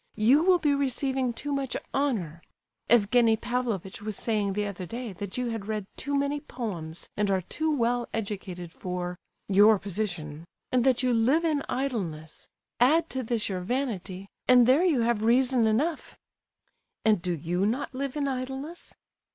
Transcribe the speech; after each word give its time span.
You 0.17 0.41
will 0.41 0.57
be 0.57 0.73
receiving 0.73 1.31
too 1.31 1.53
much 1.53 1.77
honour. 1.93 2.41
Evgenie 2.89 3.37
Pavlovitch 3.39 4.01
was 4.01 4.15
saying 4.17 4.53
the 4.53 4.65
other 4.65 4.87
day 4.87 5.13
that 5.13 5.37
you 5.37 5.49
had 5.49 5.67
read 5.67 5.85
too 5.95 6.15
many 6.17 6.39
poems 6.39 7.07
and 7.15 7.29
are 7.29 7.41
too 7.43 7.69
well 7.69 8.09
educated 8.11 8.73
for—your 8.73 9.77
position; 9.77 10.45
and 10.71 10.83
that 10.85 11.03
you 11.03 11.13
live 11.13 11.45
in 11.45 11.61
idleness. 11.69 12.49
Add 12.79 13.11
to 13.11 13.21
this 13.21 13.47
your 13.47 13.61
vanity, 13.61 14.27
and, 14.47 14.65
there 14.65 14.83
you 14.83 15.01
have 15.01 15.21
reason 15.21 15.67
enough—" 15.67 16.17
"And 17.05 17.21
do 17.21 17.33
you 17.35 17.67
not 17.67 17.93
live 17.93 18.17
in 18.17 18.27
idleness?" 18.27 18.95